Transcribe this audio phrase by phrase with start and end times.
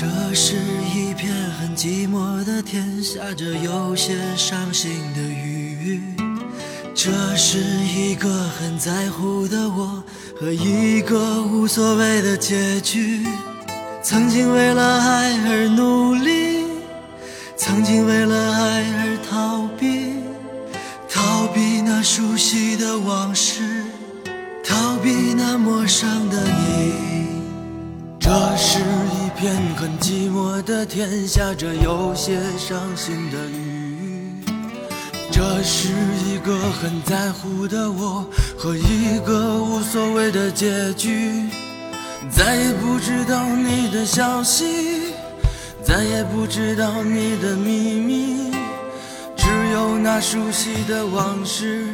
[0.00, 0.54] 这是
[0.94, 6.00] 一片很寂寞的天，下着有些伤心的雨。
[6.94, 10.00] 这是一个很在乎的我
[10.38, 13.26] 和一个无所谓的结局。
[14.00, 16.64] 曾经为了爱而努力，
[17.56, 20.12] 曾经为了爱而逃避，
[21.10, 23.82] 逃避那熟悉的往事，
[24.64, 26.57] 逃避那陌生的你。
[29.38, 34.42] 片很寂寞的天，下着有些伤心的雨。
[35.30, 35.90] 这是
[36.26, 38.26] 一个很在乎的我
[38.58, 41.44] 和一个无所谓的结局。
[42.28, 45.12] 再也不知道你的消息，
[45.84, 48.50] 再也不知道你的秘密，
[49.36, 51.86] 只有那熟悉的往事，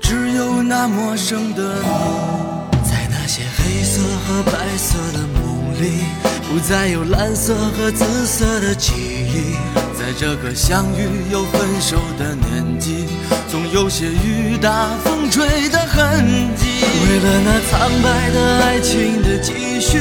[0.00, 2.80] 只有那陌生的你。
[2.82, 5.49] 在那些黑色和白色的梦
[5.80, 6.04] 里，
[6.48, 9.56] 不再有蓝色和紫色的记忆。
[9.98, 13.06] 在这个相遇又分手的年纪，
[13.50, 16.24] 总有些雨打风吹的痕
[16.56, 16.66] 迹。
[17.06, 19.98] 为了那苍白的爱情的继续，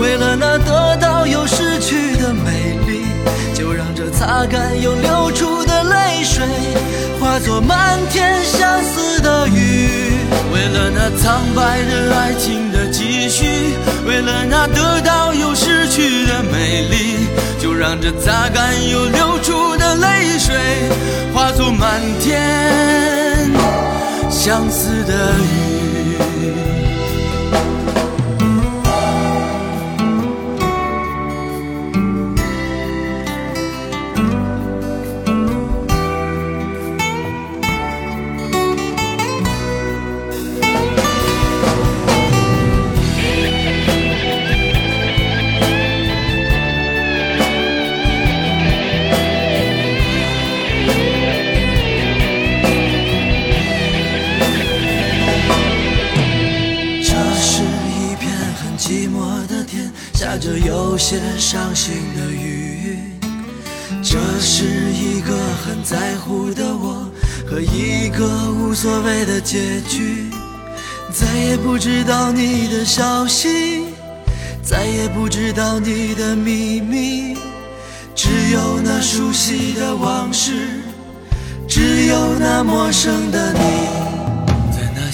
[0.00, 3.04] 为了那得到又失去的美丽，
[3.54, 6.44] 就让这擦干又流出的泪水，
[7.20, 9.88] 化作漫天相思的雨。
[10.52, 13.46] 为了那苍白的爱情的继续，
[14.08, 17.28] 为了那得到又失去的美丽，
[17.60, 20.56] 就让这擦干又流出的泪水，
[21.34, 23.50] 化作满天
[24.30, 26.87] 相思的雨。
[60.38, 63.00] 下着有些伤心的雨。
[64.04, 65.34] 这是一个
[65.64, 67.10] 很在乎的我
[67.44, 70.30] 和一个无所谓的结局。
[71.10, 73.86] 再也不知道你的消息，
[74.62, 77.36] 再也不知道你的秘密，
[78.14, 80.52] 只有那熟悉的往事，
[81.66, 84.17] 只有那陌生的你。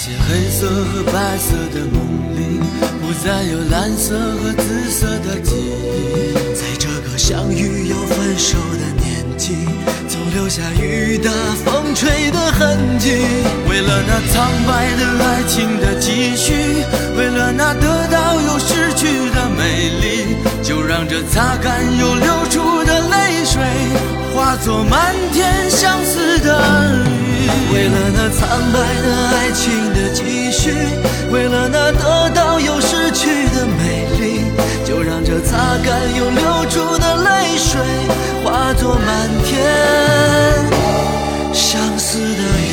[0.05, 1.97] 在那些黑色和白色的梦
[2.37, 2.61] 里，
[3.01, 6.35] 不再有蓝色和紫色的记忆。
[6.55, 9.55] 在这个相遇又分手的年纪，
[10.07, 11.31] 总留下雨打
[11.65, 13.13] 风吹的痕迹。
[13.71, 16.53] 为了那苍白的爱情的继续，
[17.17, 23.63] 为了那得到又失去的美丽，就让这擦干又流出的泪水，
[24.35, 26.61] 化作漫天相思的
[27.31, 27.34] 雨。
[27.73, 29.63] 为了那苍白的爱情
[29.93, 30.73] 的继续，
[31.31, 34.23] 为了那得到又失去的美丽，
[34.85, 37.81] 就让这擦干又流出的泪水，
[38.43, 39.53] 化作满天
[41.53, 42.73] 相思的雨。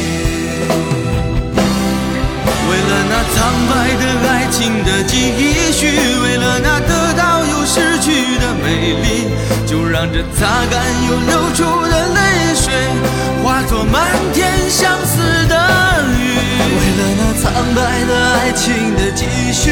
[2.70, 3.38] 为了那苍
[3.70, 5.14] 白的爱情的继
[5.74, 5.80] 续，
[6.24, 8.66] 为了那得到又失去的美
[9.02, 9.06] 丽，
[9.66, 10.40] 就让这擦
[10.70, 10.74] 干
[11.08, 11.59] 又流出
[11.90, 11.91] 的，
[13.84, 15.56] 漫天相思的
[16.18, 16.31] 雨。
[16.62, 19.72] 为了那苍白的爱情的继续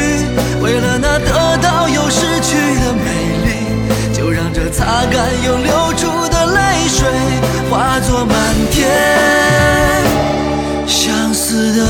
[0.62, 3.10] 为了那得到又失去的美
[3.46, 7.08] 丽就让这擦干又流出的泪水
[7.70, 8.36] 化作漫
[8.72, 8.90] 天
[10.88, 11.86] 相思的